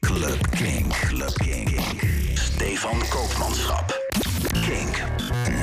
Club 0.00 0.50
King. 0.50 0.88
Club 0.88 1.32
King. 1.34 1.80
Stefan 2.34 2.98
Koopmanschap. 3.08 3.98
Kink. 4.52 5.02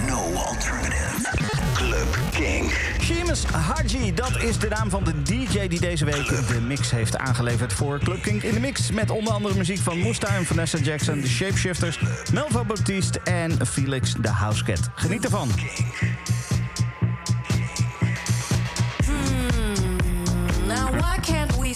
No 0.07 0.33
alternative. 0.35 1.27
Club 1.73 2.17
King. 2.31 2.71
Seamus 3.01 3.43
Haji, 3.43 4.13
dat 4.13 4.41
is 4.41 4.57
de 4.57 4.67
naam 4.67 4.89
van 4.89 5.03
de 5.03 5.21
DJ 5.21 5.67
die 5.67 5.79
deze 5.79 6.05
week 6.05 6.27
de 6.47 6.61
mix 6.61 6.91
heeft 6.91 7.17
aangeleverd 7.17 7.73
voor 7.73 7.99
Club 7.99 8.21
King 8.21 8.43
in 8.43 8.53
de 8.53 8.59
mix. 8.59 8.91
Met 8.91 9.09
onder 9.09 9.33
andere 9.33 9.55
muziek 9.55 9.79
van 9.79 9.99
Moesta 9.99 10.27
en 10.27 10.45
Vanessa 10.45 10.77
Jackson, 10.77 11.21
de 11.21 11.27
Shapeshifters, 11.27 11.99
Melvo 12.33 12.65
Baptiste 12.65 13.19
en 13.23 13.67
Felix 13.67 14.13
de 14.21 14.29
Housecat. 14.29 14.89
Geniet 14.95 15.23
ervan. 15.23 15.49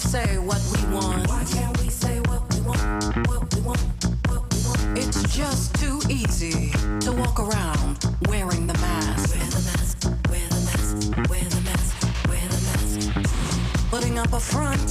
Say 0.02 0.36
what 0.38 0.60
we 0.72 0.94
want? 0.94 1.28
Why 1.28 1.44
can't 1.44 1.78
we 1.80 1.88
say 1.88 2.18
what 2.20 2.42
we 2.52 2.60
want? 2.62 2.82
What 3.28 3.54
we 3.54 3.60
want? 3.62 3.80
What 4.26 4.42
we 4.52 4.58
want? 4.66 4.98
It's 4.98 5.22
just 5.34 5.74
too 5.76 6.00
easy 6.08 6.70
to 7.00 7.12
walk 7.12 7.38
around 7.38 8.04
wearing 8.28 8.66
the 8.66 8.74
mask. 8.74 9.34
Wear 9.36 9.46
the 9.46 9.62
mask. 9.70 10.04
Wear 10.30 10.48
the 10.48 10.60
mask. 10.68 11.30
Wear 11.30 11.44
the 11.54 11.60
mask. 11.62 11.94
Wear 12.28 12.46
the 12.54 12.60
mask. 12.68 13.90
Putting 13.90 14.18
up 14.18 14.32
a 14.32 14.40
front 14.40 14.82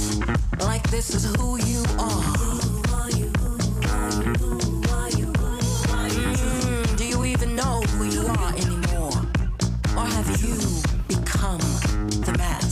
like 0.60 0.88
this 0.90 1.14
is 1.14 1.24
who 1.36 1.58
you 1.58 1.82
are. 1.98 2.22
Mm, 6.08 6.96
do 6.96 7.04
you 7.04 7.24
even 7.26 7.54
know 7.54 7.80
who 7.96 8.04
you 8.04 8.26
are 8.26 8.52
anymore? 8.64 9.12
Or 9.96 10.06
have 10.06 10.28
you 10.42 10.56
become 11.06 11.60
the 12.26 12.34
mask? 12.38 12.71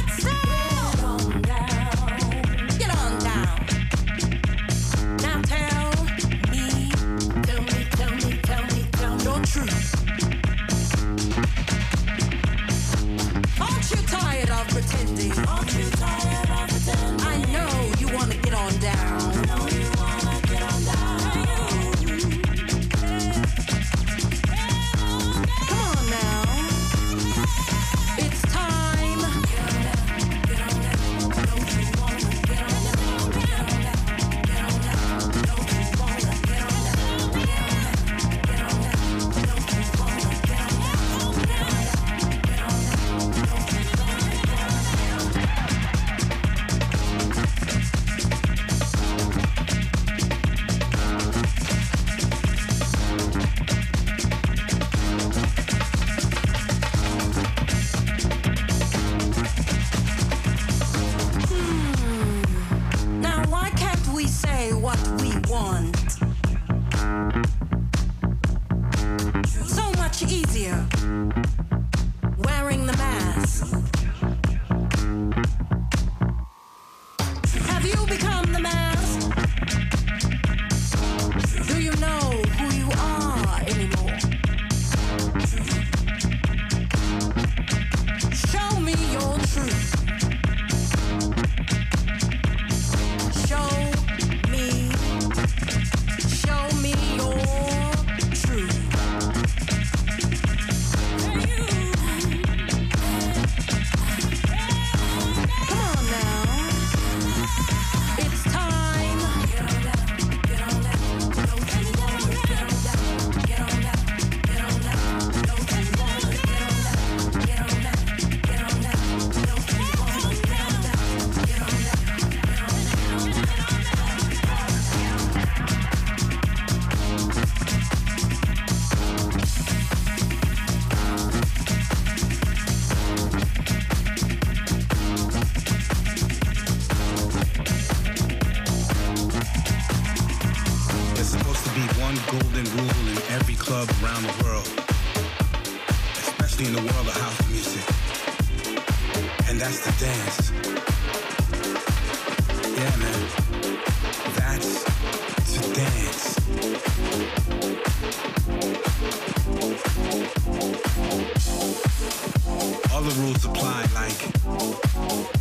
like 163.93 164.19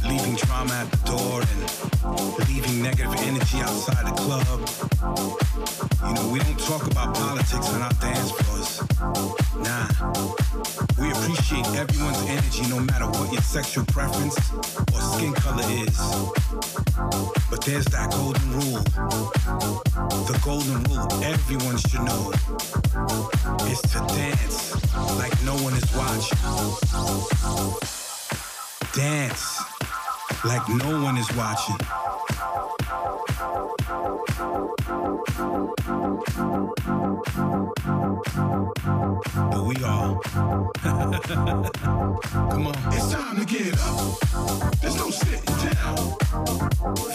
leaving 0.08 0.36
trauma 0.36 0.72
at 0.72 0.90
the 0.90 0.96
door 1.04 1.42
and 1.42 1.60
leaving 2.48 2.82
negative 2.82 3.14
energy 3.28 3.58
outside 3.58 4.06
the 4.06 4.12
club. 4.12 4.46
You 6.06 6.14
know, 6.14 6.28
we 6.28 6.38
don't 6.38 6.58
talk 6.58 6.86
about 6.90 7.14
politics 7.14 7.68
on 7.74 7.82
our 7.82 7.92
dance 8.00 8.30
floors. 8.32 8.80
Nah. 9.60 9.86
We 10.98 11.10
appreciate 11.10 11.66
everyone's 11.76 12.22
energy 12.28 12.66
no 12.68 12.80
matter 12.80 13.06
what 13.06 13.32
your 13.32 13.42
sexual 13.42 13.84
preference 13.86 14.36
or 14.92 15.00
skin 15.00 15.32
color 15.34 15.64
is. 15.68 15.96
But 17.50 17.62
there's 17.64 17.86
that 17.86 18.10
golden 18.10 18.52
rule. 18.52 18.82
The 20.28 20.38
golden 20.44 20.82
rule 20.84 21.08
everyone 21.22 21.78
should 21.78 22.02
know 22.02 22.32
is 23.70 23.80
to 23.92 23.98
dance 24.14 24.74
like 25.18 25.34
no 25.44 25.54
one 25.56 25.74
is 25.74 25.92
watching. 25.94 26.38
Dance 28.92 29.62
like 30.44 30.68
no 30.68 31.02
one 31.02 31.16
is 31.16 31.30
watching. 31.36 31.76
But 39.34 39.64
we 39.64 39.76
are. 39.84 40.18
Come 42.50 42.66
on. 42.66 42.74
It's 42.92 43.12
time 43.12 43.36
to 43.38 43.44
get 43.44 43.78
up. 43.80 44.18
There's 44.80 44.96
no 44.96 45.10
sitting 45.10 45.44
down. 45.44 45.96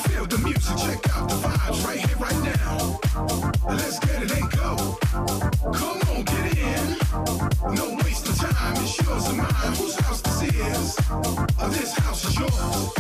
Feel 0.08 0.26
the 0.26 0.38
music, 0.44 0.78
check 0.78 1.16
out 1.16 1.28
the 1.28 1.36
vibes 1.36 1.86
right 1.86 2.00
here, 2.00 2.18
right 2.18 2.42
now. 2.44 3.00
Let's 3.68 4.00
get 4.00 4.24
it 4.24 4.32
and 4.32 4.50
go. 4.52 4.98
Come 5.74 6.02
on, 6.10 6.24
get 6.24 6.58
in. 6.58 6.98
No 7.76 7.96
waste 8.06 8.28
of 8.30 8.40
time, 8.40 8.76
it's 8.78 9.02
yours 9.02 9.28
and 9.28 9.38
mine. 9.38 9.74
Whose 9.76 9.96
house 10.00 10.22
this 10.22 10.44
is? 10.44 10.98
Uh, 11.10 11.68
this 11.70 11.94
house 11.98 12.24
is 12.26 12.40
yours. 12.40 12.94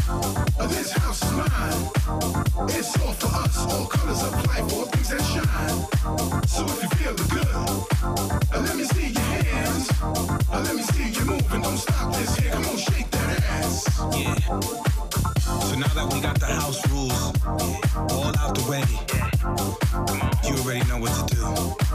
Uh, 0.59 0.67
this 0.67 0.91
house 0.91 1.23
is 1.23 1.31
mine. 1.31 2.69
It's 2.69 2.99
all 3.01 3.13
for 3.13 3.27
us, 3.43 3.57
all 3.71 3.85
colors 3.87 4.23
of 4.23 4.33
life, 4.47 4.73
all 4.73 4.85
things 4.85 5.09
that 5.09 5.21
shine. 5.23 6.47
So 6.47 6.65
if 6.65 6.83
you 6.83 6.89
feel 6.97 7.13
the 7.13 7.23
good, 7.33 7.47
uh, 8.53 8.61
let 8.61 8.75
me 8.75 8.83
see 8.83 9.04
your 9.09 9.21
hands. 9.21 9.91
Let 10.51 10.75
me 10.75 10.81
see 10.81 11.09
you 11.11 11.25
moving, 11.25 11.61
don't 11.61 11.77
stop 11.77 12.13
this. 12.13 12.35
Here, 12.37 12.51
come 12.51 12.65
on, 12.65 12.77
Yeah. 14.19 14.35
So 15.67 15.75
now 15.75 15.87
that 15.93 16.13
we 16.13 16.21
got 16.21 16.39
the 16.39 16.47
house 16.47 16.87
rules 16.89 17.33
all 18.11 18.33
out 18.39 18.55
the 18.55 18.65
way, 18.69 18.83
you 20.47 20.55
already 20.61 20.87
know 20.89 20.99
what 20.99 21.13
to 21.13 21.35
do. 21.35 21.41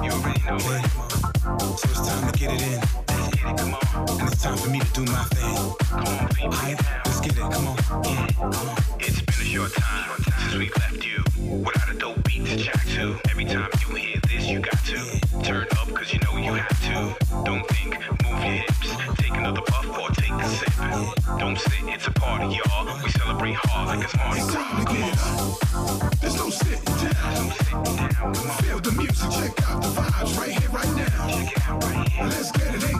You 0.04 0.10
already 0.12 0.42
know 0.44 0.56
okay? 0.56 0.82
So 1.76 1.88
it's 1.90 2.08
time 2.08 2.32
to 2.32 2.38
get 2.38 2.52
it 2.52 2.62
in. 2.62 3.19
And 3.42 4.28
it's 4.28 4.42
time 4.42 4.56
for 4.56 4.68
me 4.68 4.80
to 4.80 4.92
do 4.92 5.04
my 5.10 5.24
thing. 5.24 5.74
Come 5.88 6.06
on, 6.06 6.28
people. 6.28 6.50
Right, 6.50 6.76
let's 7.06 7.20
get 7.20 7.32
it. 7.32 7.38
Come 7.38 7.68
on. 7.68 7.76
Yeah, 8.04 8.26
come 8.36 8.52
on. 8.52 8.76
It's 8.98 9.22
been 9.22 9.34
a 9.40 9.44
short 9.44 9.72
time 9.72 10.22
since 10.40 10.54
we 10.54 10.68
left 10.70 11.04
you 11.06 11.24
without 11.64 11.90
a 11.90 11.98
dope 11.98 12.22
beat 12.24 12.46
to 12.46 12.56
jack 12.56 12.84
to. 12.88 13.18
Every 13.30 13.46
time 13.46 13.70
you 13.88 13.94
hear 13.94 14.20
this, 14.28 14.46
you 14.46 14.60
got 14.60 14.84
to 14.84 15.20
turn 15.42 15.66
up 15.78 15.88
cause 15.94 16.12
you 16.12 16.18
know 16.20 16.36
you 16.36 16.52
have 16.52 16.80
to. 16.82 17.16
Don't 17.44 17.66
think, 17.68 17.98
move 18.24 18.44
your 18.44 18.60
hips. 18.60 18.96
Take 19.16 19.36
another 19.36 19.62
puff 19.62 19.88
or 19.98 20.10
take 20.10 20.32
a 20.32 20.48
sip. 20.48 21.38
Don't 21.38 21.58
sit, 21.58 21.84
it's 21.84 22.06
a 22.06 22.10
party, 22.10 22.56
y'all. 22.56 23.02
We 23.02 23.10
celebrate 23.10 23.54
hard 23.54 23.88
like 23.88 24.04
it's 24.04 24.16
Mardi 24.16 24.40
Gras. 24.40 24.84
Come 24.84 25.02
on. 25.02 26.10
There's 26.20 26.36
no 26.36 26.50
sitting 26.50 26.84
down. 26.84 27.34
Don't 27.34 27.52
sit 27.52 27.70
down, 27.72 28.10
come 28.10 28.50
on. 28.50 28.62
Feel 28.62 28.80
the 28.80 28.92
music, 28.92 29.30
check 29.30 29.70
out 29.70 29.82
the 29.82 29.88
vibes 29.88 30.38
right 30.38 30.50
here, 30.50 30.70
right 30.70 30.94
now. 30.94 31.28
Check 31.28 31.56
it 31.56 31.68
out 31.68 31.84
right 31.84 32.08
here. 32.08 32.24
Let's 32.26 32.52
get 32.52 32.74
it 32.74 32.99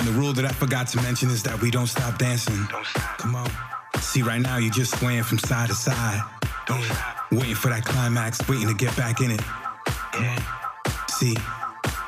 And 0.00 0.08
the 0.08 0.12
rule 0.12 0.32
that 0.32 0.46
I 0.46 0.48
forgot 0.48 0.88
to 0.88 0.96
mention 1.02 1.28
is 1.28 1.42
that 1.42 1.60
we 1.60 1.70
don't 1.70 1.86
stop 1.86 2.16
dancing. 2.16 2.56
Don't 2.70 2.86
stop. 2.86 3.18
Come 3.18 3.34
on. 3.36 3.50
See, 4.00 4.22
right 4.22 4.40
now 4.40 4.56
you're 4.56 4.72
just 4.72 4.98
swaying 4.98 5.24
from 5.24 5.38
side 5.38 5.68
to 5.68 5.74
side. 5.74 6.22
Don't 6.64 6.82
stop. 6.82 7.30
Waiting 7.30 7.54
for 7.54 7.68
that 7.68 7.84
climax, 7.84 8.40
waiting 8.48 8.68
to 8.68 8.72
get 8.74 8.96
back 8.96 9.20
in 9.20 9.30
it. 9.30 9.42
Yeah, 10.18 10.38
See, 11.06 11.36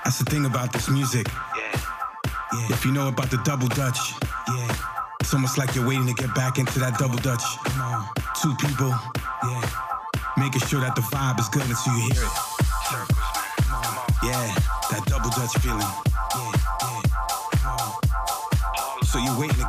that's 0.04 0.18
the 0.18 0.24
thing 0.24 0.46
about 0.46 0.72
this 0.72 0.88
music. 0.88 1.26
yeah. 1.54 1.80
Yeah. 2.54 2.66
If 2.70 2.86
you 2.86 2.92
know 2.92 3.08
about 3.08 3.30
the 3.30 3.36
double 3.44 3.68
dutch, 3.68 3.98
yeah. 4.48 4.76
It's 5.20 5.34
almost 5.34 5.58
like 5.58 5.74
you're 5.74 5.86
waiting 5.86 6.06
to 6.06 6.14
get 6.14 6.34
back 6.34 6.56
into 6.58 6.78
that 6.78 6.96
double 6.98 7.18
dutch. 7.18 7.44
Come 7.64 7.80
on. 7.82 8.08
Two 8.40 8.54
people, 8.56 8.88
yeah. 8.88 9.68
Making 10.38 10.62
sure 10.62 10.80
that 10.80 10.94
the 10.96 11.02
vibe 11.02 11.38
is 11.38 11.48
good 11.50 11.68
until 11.68 11.92
you 11.92 12.08
hear 12.08 12.24
it. 12.24 12.32
Circles, 12.88 13.20
man. 13.20 13.84
Come 13.84 13.98
on. 13.98 14.08
Yeah, 14.24 14.54
that 14.90 15.04
double 15.06 15.28
dutch 15.28 15.52
feeling. 15.60 16.11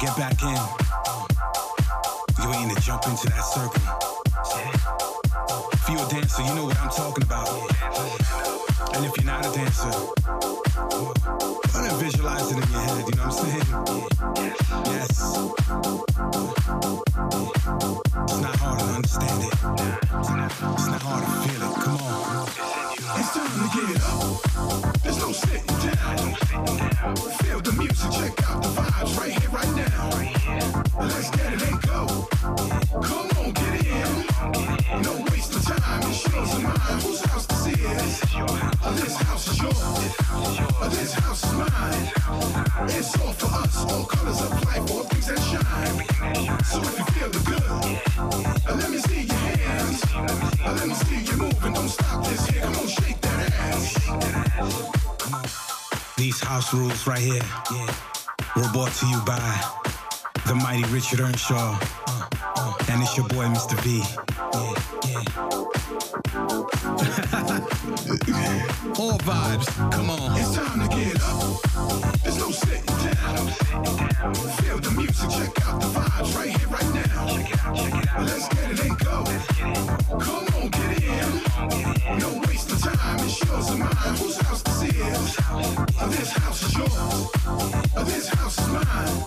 Get 0.03 0.17
back 0.17 0.43
in. 0.43 0.59
You're 2.37 2.51
waiting 2.51 2.75
to 2.75 2.81
jump 2.81 3.07
into 3.07 3.27
that 3.29 3.39
circle. 3.39 3.81
If 5.71 5.89
you're 5.89 6.05
a 6.05 6.09
dancer, 6.09 6.41
you 6.41 6.55
know 6.55 6.65
what 6.65 6.77
I'm 6.77 6.89
talking 6.89 7.23
about. 7.23 7.47
And 8.95 9.05
if 9.05 9.15
you're 9.15 9.25
not 9.25 9.45
a 9.45 9.51
dancer, 9.53 9.93
ahead 11.73 11.91
and 11.91 11.99
visualize 12.01 12.51
it 12.51 12.57
in 12.57 12.69
your 12.69 12.81
head, 12.81 13.07
you 13.07 13.15
know 13.15 13.23
what 13.23 13.31
I'm 13.31 13.43
saying? 13.43 13.67
Yes. 14.91 15.09
It's 18.23 18.41
not 18.41 18.55
hard 18.57 18.79
to 18.79 18.85
understand 18.85 19.43
it. 19.43 19.53
It's 20.73 20.87
not 20.87 21.01
hard 21.01 21.23
to 21.23 21.29
feel 21.47 21.63
it. 21.69 21.72
There's 25.03 25.19
no 25.19 25.31
sitting 25.31 25.77
down. 25.79 26.35
Feel 27.43 27.61
the 27.61 27.73
music, 27.77 28.11
check 28.11 28.49
out 28.49 28.63
the 28.63 28.69
vibes 28.69 29.17
right 29.17 29.31
here, 29.31 29.49
right 29.49 29.73
now. 29.75 30.09
Let's 30.99 31.29
get 31.31 31.53
it 31.53 31.61
and 31.61 31.81
go. 31.83 32.27
Come 33.01 33.29
on, 33.37 33.51
get 33.53 33.85
in. 33.85 35.01
No 35.03 35.13
wasting 35.29 35.61
time, 35.61 36.01
it's 36.09 36.23
yours 36.31 36.59
mine. 36.63 36.99
Whose 37.01 37.21
house 37.25 37.45
this 37.47 37.67
is? 37.67 38.21
This 38.99 39.15
house 39.17 39.47
is 39.49 39.61
yours. 39.61 39.79
This 40.91 41.13
house 41.13 41.43
is 41.43 41.53
mine. 41.53 42.11
It's 42.89 43.19
all 43.21 43.33
for 43.33 43.53
us, 43.61 43.77
all 43.91 44.05
colors 44.05 44.41
of 44.41 44.51
life, 44.65 44.91
all 44.91 45.03
things 45.03 45.27
that 45.27 45.39
shine. 45.39 46.42
These 56.23 56.39
house 56.39 56.73
rules 56.73 57.05
right 57.05 57.19
here, 57.19 57.43
yeah, 57.69 57.93
were 58.55 58.71
brought 58.71 58.93
to 58.93 59.05
you 59.07 59.19
by 59.25 59.43
the 60.47 60.55
mighty 60.55 60.85
Richard 60.85 61.19
Earnshaw. 61.19 61.77
Uh, 62.07 62.25
uh, 62.55 62.73
and 62.87 63.01
it's 63.03 63.17
your 63.17 63.27
boy, 63.27 63.43
Mr. 63.47 63.77
V. 63.83 64.01
Yeah, 64.53 64.73
yeah. 65.09 65.19
All 69.01 69.19
vibes, 69.19 69.67
come 69.91 70.09
on. 70.09 70.39
It's 70.39 70.55
time 70.55 70.79
to 70.79 70.95
get 70.95 71.21
up. 71.23 71.61
There's 72.23 72.37
no 72.37 72.51
sitting 72.51 72.85
down. 72.85 73.47
Feel 74.63 74.79
the 74.79 74.91
music, 74.95 75.29
check 75.29 75.67
out 75.67 75.81
the 75.81 75.87
vibes 75.87 76.37
right 76.37 76.55
here, 76.57 76.69
right 76.69 76.89
now. 76.93 78.23
Let's 78.23 78.47
get 78.47 78.71
it 78.71 78.79
and 78.79 78.97
go. 78.97 79.25
Come 80.19 80.47
on, 80.55 80.69
get 80.69 80.92
in. 81.17 82.19
No 82.19 82.29
wasting 82.47 82.79
time, 82.79 83.19
it's 83.25 83.39
yours 83.45 83.69
and 83.69 83.79
mine. 83.79 84.15
Whose 84.19 84.37
house 84.41 84.61
this 84.63 84.83
is? 84.83 85.35
This 86.13 86.31
house 86.31 86.63
is 86.63 86.73
yours. 86.77 86.95
This 88.07 88.27
house 88.29 88.57
is 88.59 88.67
mine. 88.69 89.17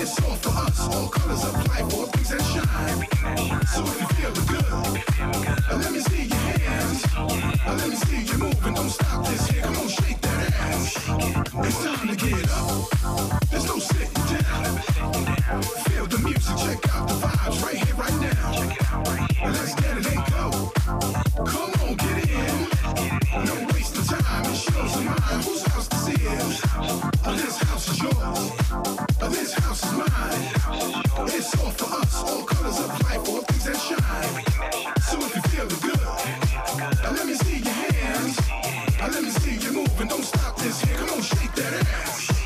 It's 0.00 0.14
all 0.22 0.36
for 0.42 0.50
us, 0.64 0.80
all 0.94 1.08
colors 1.08 1.44
of 1.44 1.54
life, 1.68 1.88
things 2.12 2.30
that 2.30 2.42
shine. 2.52 3.00
So 3.74 3.82
if 3.82 4.00
you 4.00 4.06
feel 4.16 4.32
the 4.32 4.44
good, 4.52 5.82
let 5.82 5.92
me 5.92 6.00
see 6.00 6.24
your 6.24 6.44
hands. 6.58 7.00
Let 7.66 7.88
me 7.88 7.96
see 7.96 8.22
you 8.30 8.38
moving. 8.38 8.74
Don't 8.74 8.90
stop 8.90 9.26
this 9.26 9.46
here. 9.48 9.62
Come 9.62 9.76
on, 9.76 9.88
shake 9.88 10.20
that 10.22 10.31
It's 10.44 11.84
time 11.84 12.08
to 12.08 12.16
get 12.16 12.50
up. 12.50 12.90
There's 13.48 13.66
no 13.66 13.78
sitting 13.78 14.12
down. 14.26 14.78
Feel 15.86 16.06
the 16.06 16.18
music, 16.18 16.56
check 16.58 16.94
out 16.94 17.06
the 17.06 17.14
vibes 17.14 17.62
right 17.62 17.76
here, 17.76 17.94
right 17.94 18.18
now. 18.20 18.50
Let's 19.52 19.74
get 19.76 19.98
it 19.98 20.06
and 20.06 20.26
go. 20.32 20.72
Come 21.46 21.72
on, 21.82 21.94
get 21.94 22.28
in. 22.28 23.44
No 23.46 23.54
wasting 23.72 24.04
time, 24.04 24.44
it's. 24.46 24.66
Whose 25.46 25.62
house 25.66 25.88
this 25.88 26.08
is? 26.08 26.62
Uh, 26.74 27.36
this 27.36 27.58
house 27.62 27.88
is 27.90 28.02
yours. 28.02 28.52
Uh, 29.22 29.28
this 29.28 29.52
house 29.54 29.84
is 29.84 29.92
mine. 29.92 30.42
It's 31.28 31.54
all 31.62 31.70
for 31.70 32.00
us, 32.00 32.14
all 32.22 32.42
colors 32.42 32.80
of 32.80 32.90
life, 33.04 33.28
all 33.28 33.42
things 33.42 33.64
that 33.66 33.76
shine. 33.76 34.34
So 35.02 35.18
if 35.24 35.36
you 35.36 35.42
feel 35.42 35.66
the 35.66 35.76
good, 35.86 36.00
uh, 36.02 37.12
let 37.12 37.26
me 37.26 37.34
see 37.34 37.58
your 37.58 37.72
hands. 37.72 37.91
Let 39.10 39.24
me 39.24 39.30
see 39.30 39.56
you 39.56 39.72
move 39.72 40.00
and 40.00 40.08
don't 40.08 40.22
stop 40.22 40.56
this. 40.58 40.80
Here, 40.82 40.96
come 40.96 41.10
on, 41.10 41.22
shake 41.22 41.52
that 41.56 41.74
ass. 41.74 42.41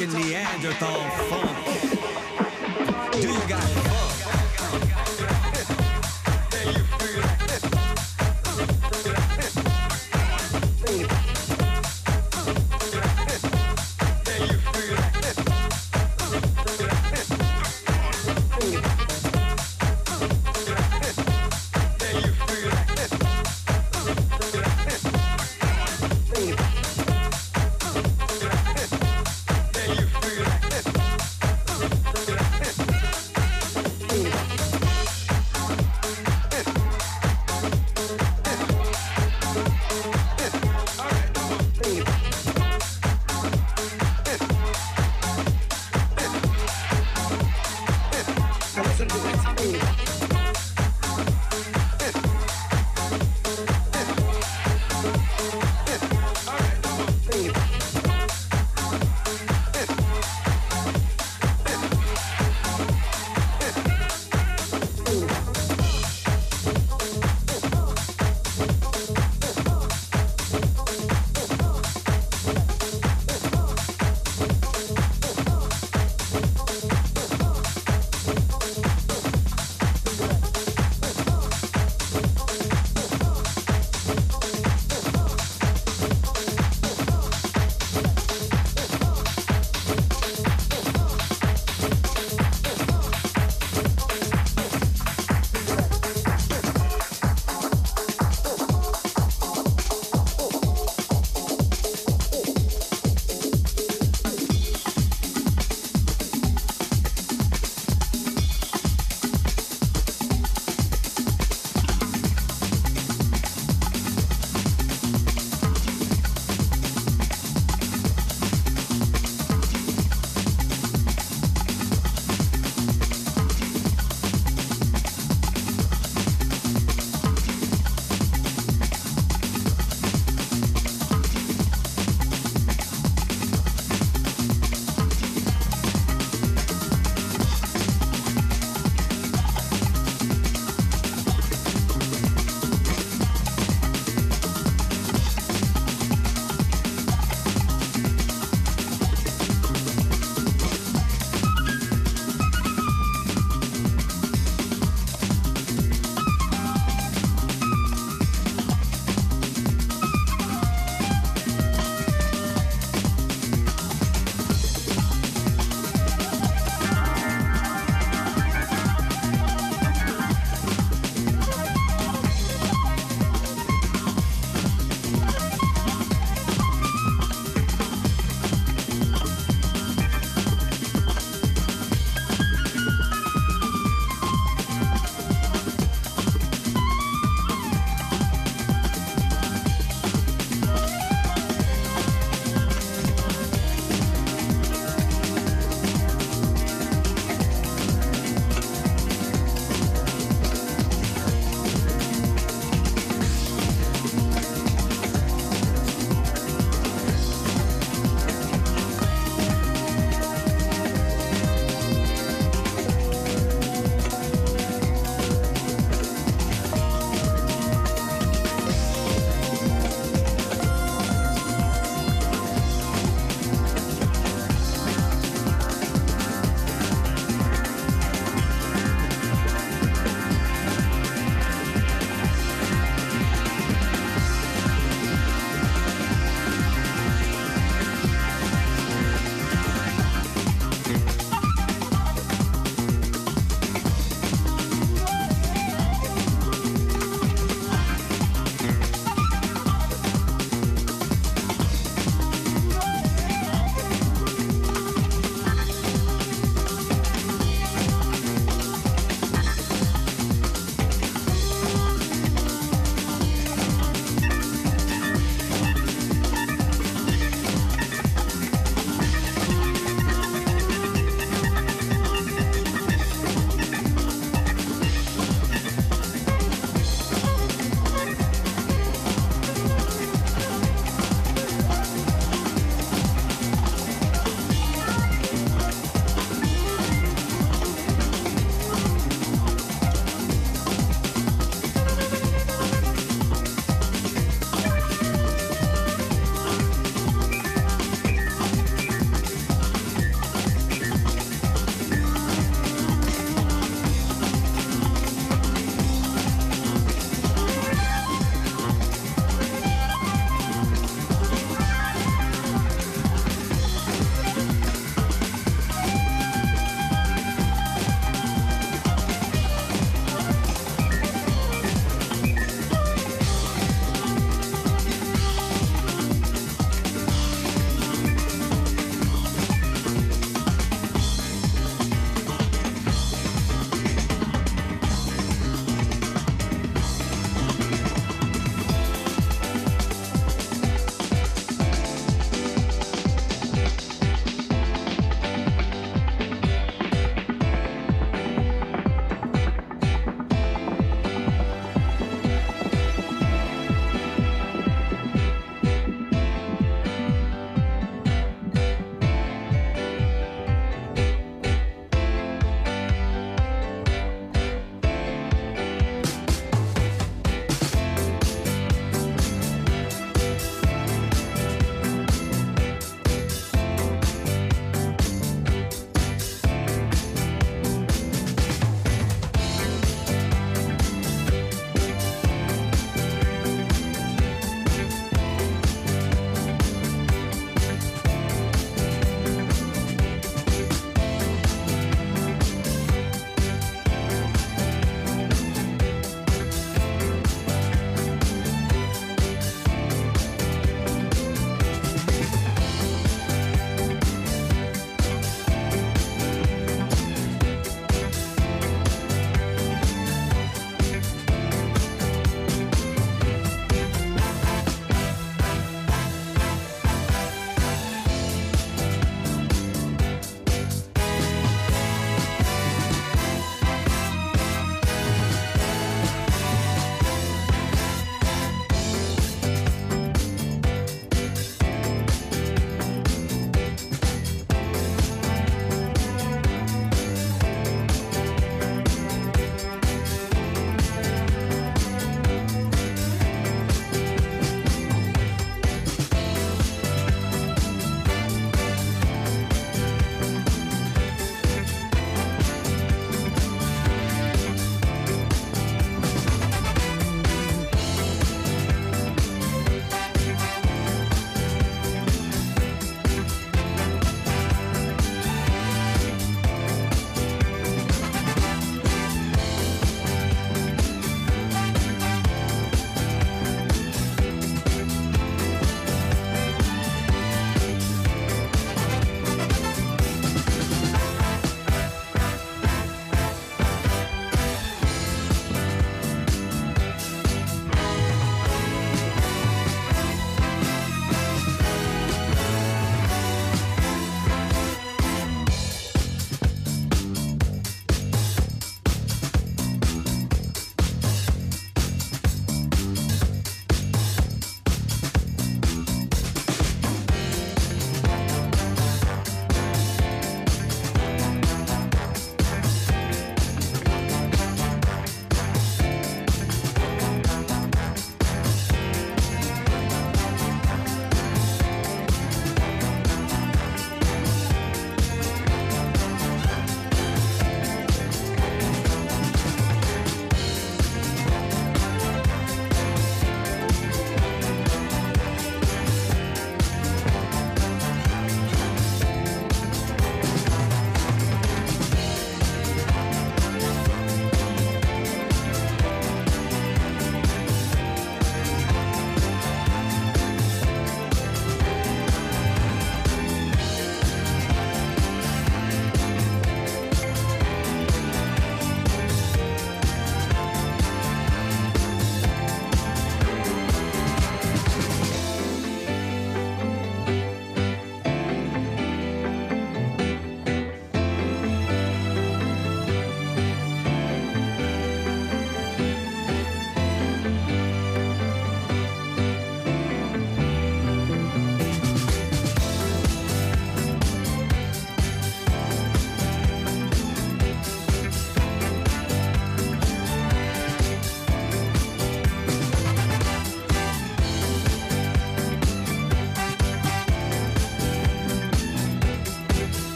We 0.00 0.06
talking 0.06 0.30
Neanderthal 0.30 1.39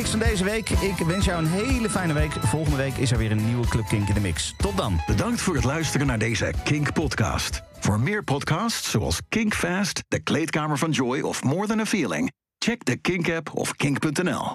mix 0.00 0.10
van 0.12 0.20
deze 0.20 0.44
week. 0.44 0.70
Ik 0.70 0.96
wens 1.06 1.24
jou 1.24 1.44
een 1.44 1.50
hele 1.50 1.90
fijne 1.90 2.12
week. 2.12 2.32
Volgende 2.32 2.76
week 2.76 2.96
is 2.96 3.10
er 3.10 3.18
weer 3.18 3.30
een 3.30 3.46
nieuwe 3.46 3.66
Club 3.66 3.86
Kink 3.86 4.08
in 4.08 4.14
de 4.14 4.20
mix. 4.20 4.54
Tot 4.56 4.76
dan. 4.76 5.00
Bedankt 5.06 5.40
voor 5.40 5.54
het 5.54 5.64
luisteren 5.64 6.06
naar 6.06 6.18
deze 6.18 6.52
Kink-podcast. 6.64 7.62
Voor 7.78 8.00
meer 8.00 8.24
podcasts 8.24 8.90
zoals 8.90 9.20
Kink 9.28 9.54
Fast, 9.54 10.02
De 10.08 10.18
Kleedkamer 10.18 10.78
van 10.78 10.90
Joy 10.90 11.20
of 11.20 11.42
More 11.42 11.66
Than 11.66 11.80
a 11.80 11.86
Feeling... 11.86 12.32
check 12.58 12.84
de 12.84 12.96
Kink-app 12.96 13.50
of 13.54 13.76
kink.nl. 13.76 14.46